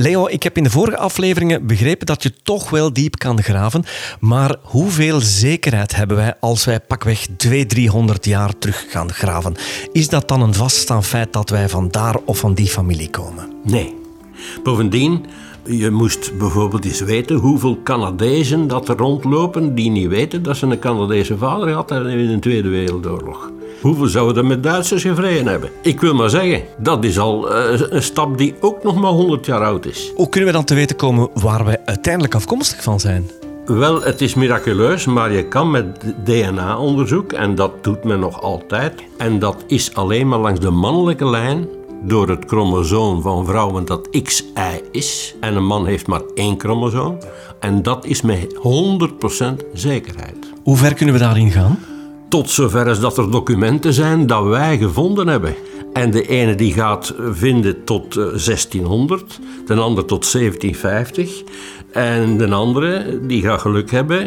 Leo, 0.00 0.26
ik 0.26 0.42
heb 0.42 0.56
in 0.56 0.62
de 0.62 0.70
vorige 0.70 0.96
afleveringen 0.96 1.66
begrepen 1.66 2.06
dat 2.06 2.22
je 2.22 2.32
toch 2.42 2.70
wel 2.70 2.92
diep 2.92 3.18
kan 3.18 3.42
graven. 3.42 3.84
Maar 4.20 4.56
hoeveel 4.62 5.20
zekerheid 5.20 5.96
hebben 5.96 6.16
wij 6.16 6.34
als 6.40 6.64
wij 6.64 6.80
pakweg 6.80 7.26
200, 7.36 7.68
300 7.68 8.24
jaar 8.24 8.58
terug 8.58 8.86
gaan 8.88 9.12
graven? 9.12 9.54
Is 9.92 10.08
dat 10.08 10.28
dan 10.28 10.42
een 10.42 10.54
vaststaand 10.54 11.06
feit 11.06 11.32
dat 11.32 11.50
wij 11.50 11.68
van 11.68 11.88
daar 11.88 12.16
of 12.24 12.38
van 12.38 12.54
die 12.54 12.66
familie 12.66 13.10
komen? 13.10 13.52
Nee. 13.64 13.94
Bovendien, 14.62 15.24
je 15.64 15.90
moest 15.90 16.38
bijvoorbeeld 16.38 16.84
eens 16.84 17.00
weten 17.00 17.36
hoeveel 17.36 17.82
Canadezen 17.82 18.68
dat 18.68 18.88
er 18.88 18.96
rondlopen 18.96 19.74
die 19.74 19.90
niet 19.90 20.08
weten 20.08 20.42
dat 20.42 20.56
ze 20.56 20.66
een 20.66 20.78
Canadese 20.78 21.38
vader 21.38 21.68
hebben 21.68 22.12
in 22.12 22.28
de 22.28 22.38
Tweede 22.38 22.68
Wereldoorlog. 22.68 23.50
Hoeveel 23.80 24.06
zouden 24.06 24.36
er 24.36 24.48
met 24.48 24.62
Duitsers 24.62 25.02
gevreden 25.02 25.46
hebben? 25.46 25.70
Ik 25.82 26.00
wil 26.00 26.14
maar 26.14 26.30
zeggen, 26.30 26.62
dat 26.78 27.04
is 27.04 27.18
al 27.18 27.54
eh, 27.54 27.80
een 27.88 28.02
stap 28.02 28.38
die 28.38 28.54
ook 28.60 28.82
nog 28.82 29.00
maar 29.00 29.10
100 29.10 29.46
jaar 29.46 29.64
oud 29.64 29.86
is. 29.86 30.12
Hoe 30.14 30.28
kunnen 30.28 30.48
we 30.48 30.56
dan 30.56 30.64
te 30.64 30.74
weten 30.74 30.96
komen 30.96 31.28
waar 31.34 31.64
wij 31.64 31.78
uiteindelijk 31.84 32.34
afkomstig 32.34 32.82
van 32.82 33.00
zijn? 33.00 33.30
Wel, 33.64 34.02
het 34.02 34.20
is 34.20 34.34
miraculeus, 34.34 35.06
maar 35.06 35.32
je 35.32 35.48
kan 35.48 35.70
met 35.70 35.84
DNA-onderzoek, 36.24 37.32
en 37.32 37.54
dat 37.54 37.84
doet 37.84 38.04
men 38.04 38.20
nog 38.20 38.42
altijd, 38.42 39.02
en 39.18 39.38
dat 39.38 39.64
is 39.66 39.94
alleen 39.94 40.28
maar 40.28 40.38
langs 40.38 40.60
de 40.60 40.70
mannelijke 40.70 41.26
lijn, 41.26 41.68
door 42.02 42.28
het 42.28 42.44
chromosoom 42.46 43.22
van 43.22 43.46
vrouwen 43.46 43.84
dat 43.84 44.08
XY 44.22 44.80
is. 44.90 45.34
En 45.40 45.56
een 45.56 45.66
man 45.66 45.86
heeft 45.86 46.06
maar 46.06 46.22
één 46.34 46.60
chromosoom. 46.60 47.18
En 47.60 47.82
dat 47.82 48.04
is 48.04 48.22
met 48.22 48.54
100% 48.54 48.60
zekerheid. 49.72 50.52
Hoe 50.62 50.76
ver 50.76 50.94
kunnen 50.94 51.14
we 51.14 51.20
daarin 51.20 51.50
gaan? 51.50 51.78
Tot 52.28 52.50
zover 52.50 52.88
als 52.88 53.00
dat 53.00 53.18
er 53.18 53.30
documenten 53.30 53.92
zijn 53.92 54.26
dat 54.26 54.44
wij 54.44 54.78
gevonden 54.78 55.28
hebben. 55.28 55.54
En 55.92 56.10
de 56.10 56.28
ene 56.28 56.54
die 56.54 56.72
gaat 56.72 57.14
vinden 57.30 57.84
tot 57.84 58.14
1600, 58.14 59.40
de 59.66 59.74
ander 59.74 60.04
tot 60.04 60.32
1750. 60.32 61.42
En 61.92 62.36
de 62.36 62.48
andere 62.48 63.20
die 63.26 63.42
gaat 63.42 63.60
geluk 63.60 63.90
hebben 63.90 64.26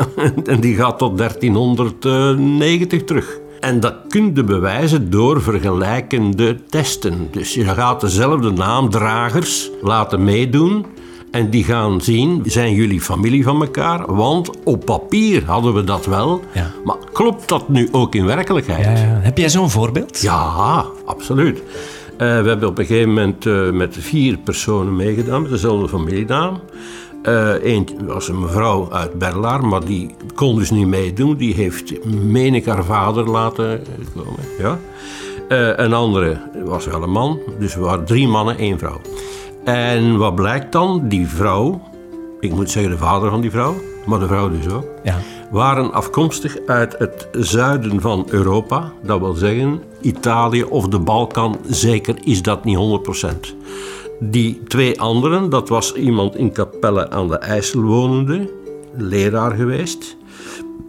en 0.44 0.60
die 0.60 0.74
gaat 0.74 0.98
tot 0.98 1.18
1390 1.18 3.04
terug. 3.04 3.40
En 3.60 3.80
dat 3.80 3.94
kun 4.08 4.30
je 4.34 4.44
bewijzen 4.44 5.10
door 5.10 5.42
vergelijkende 5.42 6.56
testen. 6.68 7.28
Dus 7.30 7.54
je 7.54 7.64
gaat 7.64 8.00
dezelfde 8.00 8.50
naamdragers 8.50 9.70
laten 9.82 10.24
meedoen. 10.24 10.86
En 11.32 11.50
die 11.50 11.64
gaan 11.64 12.00
zien, 12.00 12.42
zijn 12.44 12.74
jullie 12.74 13.00
familie 13.00 13.44
van 13.44 13.60
elkaar? 13.60 14.14
Want 14.14 14.50
op 14.64 14.84
papier 14.84 15.44
hadden 15.44 15.74
we 15.74 15.84
dat 15.84 16.06
wel. 16.06 16.40
Ja. 16.54 16.70
Maar 16.84 16.96
klopt 17.12 17.48
dat 17.48 17.68
nu 17.68 17.88
ook 17.92 18.14
in 18.14 18.24
werkelijkheid? 18.24 18.84
Ja, 18.84 18.92
ja. 18.92 19.18
Heb 19.20 19.38
jij 19.38 19.48
zo'n 19.48 19.70
voorbeeld? 19.70 20.20
Ja, 20.20 20.84
absoluut. 21.04 21.58
Uh, 21.58 22.18
we 22.18 22.24
hebben 22.24 22.68
op 22.68 22.78
een 22.78 22.86
gegeven 22.86 23.08
moment 23.08 23.46
uh, 23.46 23.70
met 23.70 23.96
vier 24.00 24.36
personen 24.36 24.96
meegedaan, 24.96 25.42
met 25.42 25.50
dezelfde 25.50 25.88
familienaam. 25.88 26.60
Eén 27.62 27.88
uh, 28.00 28.06
was 28.06 28.28
een 28.28 28.40
mevrouw 28.40 28.92
uit 28.92 29.18
Berlaar, 29.18 29.66
maar 29.66 29.84
die 29.84 30.14
kon 30.34 30.56
dus 30.56 30.70
niet 30.70 30.86
meedoen. 30.86 31.36
Die 31.36 31.54
heeft, 31.54 32.04
meen 32.04 32.54
ik, 32.54 32.66
haar 32.66 32.84
vader 32.84 33.30
laten 33.30 33.82
komen. 34.14 34.40
Ja. 34.58 34.78
een 35.76 35.92
andere 35.92 36.40
was 36.64 36.86
wel 36.86 37.02
een 37.02 37.10
man, 37.10 37.38
dus 37.58 37.74
we 37.74 37.80
waren 37.80 38.04
drie 38.04 38.28
mannen, 38.28 38.58
één 38.58 38.78
vrouw. 38.78 39.00
En 39.64 40.16
wat 40.18 40.34
blijkt 40.34 40.72
dan? 40.72 41.08
Die 41.08 41.26
vrouw, 41.26 41.80
ik 42.40 42.52
moet 42.54 42.70
zeggen 42.70 42.92
de 42.92 42.98
vader 42.98 43.30
van 43.30 43.40
die 43.40 43.50
vrouw, 43.50 43.74
maar 44.06 44.18
de 44.18 44.26
vrouw 44.26 44.50
dus 44.50 44.68
ook, 44.68 44.84
Ja. 45.02 45.18
waren 45.50 45.92
afkomstig 45.92 46.56
uit 46.66 46.98
het 46.98 47.28
zuiden 47.32 48.00
van 48.00 48.26
Europa. 48.30 48.92
Dat 49.02 49.20
wil 49.20 49.32
zeggen 49.34 49.82
Italië 50.00 50.62
of 50.62 50.88
de 50.88 50.98
Balkan, 50.98 51.56
zeker 51.66 52.14
is 52.24 52.42
dat 52.42 52.64
niet 52.64 52.76
100%. 52.76 53.54
Die 54.20 54.62
twee 54.68 55.00
anderen, 55.00 55.50
dat 55.50 55.68
was 55.68 55.94
iemand 55.94 56.36
in 56.36 56.52
Capelle 56.52 57.10
aan 57.10 57.28
de 57.28 57.38
IJssel 57.38 57.80
wonende, 57.82 58.50
leraar 58.96 59.50
geweest, 59.50 60.16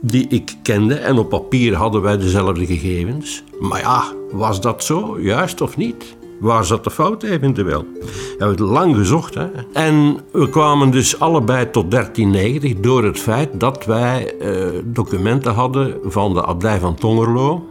die 0.00 0.26
ik 0.28 0.54
kende 0.62 0.94
en 0.94 1.18
op 1.18 1.28
papier 1.28 1.74
hadden 1.74 2.02
wij 2.02 2.18
dezelfde 2.18 2.66
gegevens. 2.66 3.42
Maar 3.60 3.80
ja, 3.80 4.02
was 4.30 4.60
dat 4.60 4.84
zo, 4.84 5.20
juist 5.20 5.60
of 5.60 5.76
niet? 5.76 6.16
Waar 6.42 6.64
zat 6.64 6.84
de 6.84 6.90
fout 6.90 7.22
eventueel? 7.22 7.84
We 8.00 8.34
hebben 8.38 8.48
het 8.48 8.58
lang 8.58 8.96
gezocht. 8.96 9.34
Hè? 9.34 9.46
En 9.72 10.18
we 10.32 10.48
kwamen 10.48 10.90
dus 10.90 11.20
allebei 11.20 11.70
tot 11.70 11.90
1390 11.90 12.80
door 12.80 13.04
het 13.04 13.18
feit 13.18 13.60
dat 13.60 13.84
wij 13.84 14.34
eh, 14.38 14.66
documenten 14.84 15.52
hadden 15.54 15.98
van 16.04 16.34
de 16.34 16.44
abdij 16.44 16.78
van 16.78 16.94
Tongerlo. 16.94 17.66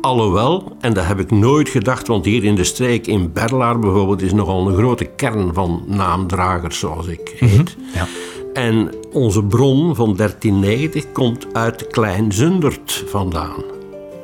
Alhoewel, 0.00 0.76
en 0.80 0.92
dat 0.92 1.04
heb 1.04 1.18
ik 1.18 1.30
nooit 1.30 1.68
gedacht, 1.68 2.06
want 2.06 2.24
hier 2.24 2.44
in 2.44 2.54
de 2.54 2.64
streek 2.64 3.06
in 3.06 3.32
Berlaar 3.32 3.78
bijvoorbeeld 3.78 4.22
is 4.22 4.32
nogal 4.32 4.68
een 4.68 4.76
grote 4.76 5.04
kern 5.04 5.54
van 5.54 5.82
naamdragers, 5.86 6.78
zoals 6.78 7.06
ik 7.06 7.36
heet. 7.38 7.76
Ja. 7.94 8.06
En 8.52 8.90
onze 9.12 9.44
bron 9.44 9.94
van 9.94 10.16
1390 10.16 11.12
komt 11.12 11.46
uit 11.52 11.86
Klein 11.86 12.32
Zundert 12.32 13.04
vandaan. 13.06 13.75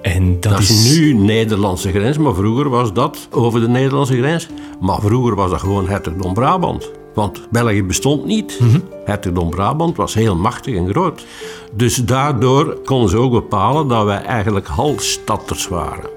En 0.03 0.41
dat, 0.41 0.53
Dat 0.53 0.61
is 0.61 0.97
nu 0.97 1.13
Nederlandse 1.15 1.91
grens, 1.91 2.19
maar 2.19 2.35
vroeger 2.35 2.69
was 2.69 2.93
dat 2.93 3.29
over 3.31 3.61
de 3.61 3.69
Nederlandse 3.69 4.17
grens. 4.17 4.49
Maar 4.81 5.01
vroeger 5.01 5.35
was 5.35 5.51
dat 5.51 5.61
gewoon 5.61 5.89
hertogdom 5.89 6.35
Brabant. 6.35 6.91
Want 7.15 7.49
België 7.51 7.85
bestond 7.85 8.25
niet. 8.25 8.61
Hertogdom 9.05 9.51
Brabant 9.51 9.97
was 9.97 10.15
heel 10.15 10.37
machtig 10.37 10.77
en 10.77 10.89
groot. 10.89 11.25
Dus 11.73 11.97
daardoor 11.97 12.79
konden 12.85 13.11
ze 13.11 13.17
ook 13.17 13.33
bepalen 13.33 13.89
dat 13.89 14.05
wij 14.05 14.23
eigenlijk 14.23 14.67
Halstatters 14.67 15.69
waren. 15.69 16.11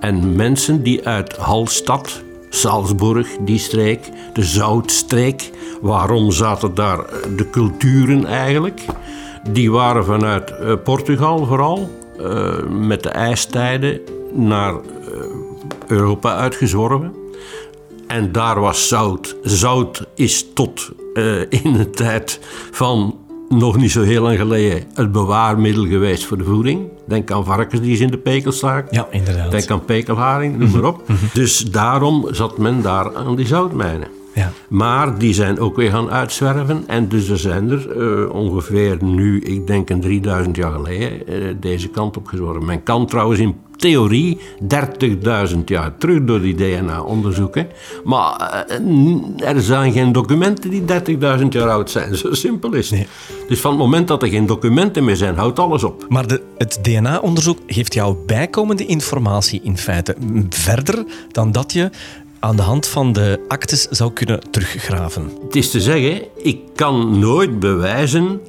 En 0.00 0.36
mensen 0.36 0.82
die 0.82 1.06
uit 1.06 1.36
Halstad, 1.36 2.22
Salzburg, 2.48 3.28
die 3.40 3.58
streek, 3.58 4.10
de 4.32 4.44
Zoutstreek, 4.44 5.50
waarom 5.80 6.30
zaten 6.30 6.74
daar 6.74 6.98
eh, 6.98 7.36
de 7.36 7.50
culturen 7.50 8.24
eigenlijk? 8.24 8.84
Die 9.50 9.70
waren 9.70 10.04
vanuit 10.04 10.50
eh, 10.50 10.72
Portugal 10.84 11.44
vooral, 11.44 11.90
eh, 12.18 12.62
met 12.68 13.02
de 13.02 13.08
ijstijden 13.08 14.00
naar 14.32 14.74
eh, 14.74 14.80
Europa 15.86 16.36
uitgezworven. 16.36 17.12
En 18.06 18.32
daar 18.32 18.60
was 18.60 18.88
zout. 18.88 19.36
Zout 19.42 20.06
is 20.14 20.46
tot 20.54 20.90
eh, 21.14 21.40
in 21.40 21.72
de 21.72 21.90
tijd 21.90 22.40
van 22.70 23.18
nog 23.48 23.76
niet 23.76 23.90
zo 23.90 24.02
heel 24.02 24.22
lang 24.22 24.38
geleden 24.38 24.82
het 24.94 25.12
bewaarmiddel 25.12 25.86
geweest 25.86 26.24
voor 26.24 26.38
de 26.38 26.44
voeding. 26.44 26.88
Denk 27.06 27.30
aan 27.30 27.44
varkens 27.44 27.80
die 27.80 27.96
ze 27.96 28.02
in 28.02 28.10
de 28.10 28.18
pekel 28.18 28.52
staken. 28.52 28.96
Ja, 28.96 29.08
inderdaad. 29.10 29.50
Denk 29.50 29.70
aan 29.70 29.84
pekelharing, 29.84 30.58
noem 30.58 30.70
maar 30.70 30.84
op. 30.84 31.02
Dus 31.32 31.58
daarom 31.58 32.26
zat 32.30 32.58
men 32.58 32.82
daar 32.82 33.16
aan 33.16 33.36
die 33.36 33.46
zoutmijnen. 33.46 34.08
Ja. 34.36 34.52
Maar 34.68 35.18
die 35.18 35.34
zijn 35.34 35.58
ook 35.58 35.76
weer 35.76 35.90
gaan 35.90 36.10
uitzwerven. 36.10 36.84
En 36.86 37.08
dus 37.08 37.28
er 37.28 37.38
zijn 37.38 37.70
er 37.70 38.00
eh, 38.00 38.34
ongeveer 38.34 39.04
nu, 39.04 39.40
ik 39.40 39.66
denk 39.66 39.90
een 39.90 40.00
3000 40.00 40.56
jaar 40.56 40.72
geleden, 40.72 41.26
eh, 41.26 41.54
deze 41.60 41.88
kant 41.88 42.16
op 42.16 42.26
gezworven. 42.26 42.64
Men 42.64 42.82
kan 42.82 43.06
trouwens 43.06 43.40
in 43.40 43.54
theorie 43.76 44.38
30.000 44.60 45.64
jaar 45.64 45.96
terug 45.96 46.24
door 46.24 46.40
die 46.40 46.54
DNA-onderzoeken. 46.54 47.66
Maar 48.04 48.64
eh, 48.68 49.54
er 49.54 49.60
zijn 49.60 49.92
geen 49.92 50.12
documenten 50.12 50.70
die 50.70 50.84
30.000 51.38 51.46
jaar 51.48 51.70
oud 51.70 51.90
zijn. 51.90 52.16
Zo 52.18 52.34
simpel 52.34 52.72
is 52.72 52.90
het. 52.90 53.08
Dus 53.48 53.60
van 53.60 53.70
het 53.70 53.80
moment 53.80 54.08
dat 54.08 54.22
er 54.22 54.28
geen 54.28 54.46
documenten 54.46 55.04
meer 55.04 55.16
zijn, 55.16 55.36
houdt 55.36 55.58
alles 55.58 55.84
op. 55.84 56.06
Maar 56.08 56.26
de, 56.26 56.42
het 56.58 56.78
DNA-onderzoek 56.82 57.58
geeft 57.66 57.94
jou 57.94 58.16
bijkomende 58.26 58.86
informatie 58.86 59.60
in 59.62 59.78
feite 59.78 60.16
verder 60.48 61.04
dan 61.30 61.52
dat 61.52 61.72
je 61.72 61.90
aan 62.46 62.56
de 62.56 62.62
hand 62.62 62.86
van 62.86 63.12
de 63.12 63.40
actes 63.48 63.82
zou 63.82 64.12
kunnen 64.12 64.40
teruggraven. 64.50 65.30
Het 65.44 65.56
is 65.56 65.70
te 65.70 65.80
zeggen, 65.80 66.22
ik 66.36 66.58
kan 66.74 67.18
nooit 67.18 67.58
bewijzen 67.58 68.40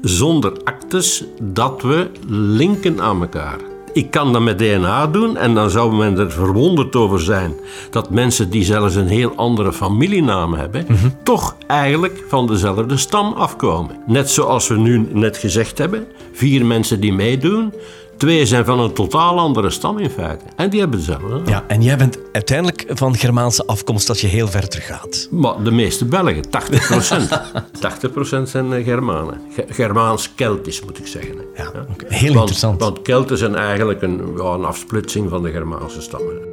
zonder 0.00 0.52
actes 0.62 1.24
dat 1.42 1.82
we 1.82 2.10
linken 2.28 3.00
aan 3.00 3.20
elkaar. 3.20 3.58
Ik 3.92 4.10
kan 4.10 4.32
dat 4.32 4.42
met 4.42 4.58
DNA 4.58 5.06
doen 5.06 5.36
en 5.36 5.54
dan 5.54 5.70
zou 5.70 5.94
men 5.94 6.18
er 6.18 6.30
verwonderd 6.30 6.96
over 6.96 7.20
zijn 7.20 7.54
dat 7.90 8.10
mensen 8.10 8.50
die 8.50 8.64
zelfs 8.64 8.94
een 8.94 9.08
heel 9.08 9.32
andere 9.36 9.72
familienaam 9.72 10.54
hebben, 10.54 10.86
toch 11.22 11.56
eigenlijk 11.66 12.24
van 12.28 12.46
dezelfde 12.46 12.96
stam 12.96 13.32
afkomen. 13.32 13.96
Net 14.06 14.30
zoals 14.30 14.68
we 14.68 14.76
nu 14.76 15.08
net 15.12 15.36
gezegd 15.36 15.78
hebben, 15.78 16.06
vier 16.32 16.66
mensen 16.66 17.00
die 17.00 17.12
meedoen, 17.12 17.72
twee 18.16 18.46
zijn 18.46 18.64
van 18.64 18.80
een 18.80 18.92
totaal 18.92 19.38
andere 19.38 19.70
stam 19.70 19.98
in 19.98 20.10
feite. 20.10 20.44
En 20.56 20.70
die 20.70 20.80
hebben 20.80 20.98
hetzelfde. 20.98 21.40
Ja, 21.50 21.64
en 21.68 21.82
jij 21.82 21.96
bent 21.96 22.18
uiteindelijk 22.32 22.84
van 22.88 23.16
Germaanse 23.16 23.66
afkomst 23.66 24.08
als 24.08 24.20
je 24.20 24.26
heel 24.26 24.48
ver 24.48 24.68
teruggaat. 24.68 25.28
Maar 25.30 25.62
de 25.62 25.70
meeste 25.70 26.04
Belgen, 26.04 26.42
80% 26.46 26.48
80% 26.48 28.42
zijn 28.50 28.72
eh, 28.72 28.84
Germanen. 28.84 29.40
Ge- 29.54 29.66
Germaans-Keltisch 29.68 30.82
moet 30.84 30.98
ik 30.98 31.06
zeggen. 31.06 31.34
Ja, 31.56 31.70
heel 32.08 32.28
Want- 32.28 32.34
interessant. 32.40 32.80
Want 32.80 33.02
Kelten 33.02 33.38
zijn 33.38 33.54
eigenlijk 33.54 34.02
een, 34.02 34.32
ja, 34.36 34.44
een 34.44 34.64
afsplitsing 34.64 35.30
van 35.30 35.42
de 35.42 35.50
Germaanse 35.50 36.00
stammen. 36.00 36.52